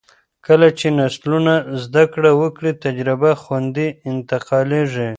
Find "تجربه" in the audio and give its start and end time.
2.85-3.31